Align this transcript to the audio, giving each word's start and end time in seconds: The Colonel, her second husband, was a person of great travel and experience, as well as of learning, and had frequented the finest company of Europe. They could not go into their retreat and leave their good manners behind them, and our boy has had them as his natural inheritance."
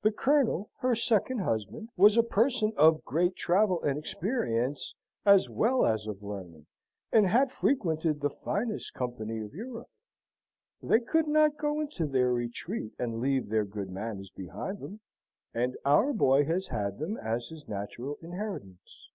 The 0.00 0.10
Colonel, 0.10 0.70
her 0.78 0.94
second 0.96 1.40
husband, 1.40 1.90
was 1.94 2.16
a 2.16 2.22
person 2.22 2.72
of 2.78 3.04
great 3.04 3.36
travel 3.36 3.82
and 3.82 3.98
experience, 3.98 4.94
as 5.26 5.50
well 5.50 5.84
as 5.84 6.06
of 6.06 6.22
learning, 6.22 6.64
and 7.12 7.26
had 7.26 7.50
frequented 7.50 8.22
the 8.22 8.30
finest 8.30 8.94
company 8.94 9.38
of 9.44 9.52
Europe. 9.52 9.90
They 10.82 11.00
could 11.00 11.28
not 11.28 11.58
go 11.58 11.78
into 11.78 12.06
their 12.06 12.32
retreat 12.32 12.94
and 12.98 13.20
leave 13.20 13.50
their 13.50 13.66
good 13.66 13.90
manners 13.90 14.30
behind 14.34 14.78
them, 14.78 15.00
and 15.52 15.76
our 15.84 16.14
boy 16.14 16.46
has 16.46 16.68
had 16.68 16.98
them 16.98 17.18
as 17.18 17.48
his 17.48 17.68
natural 17.68 18.16
inheritance." 18.22 19.10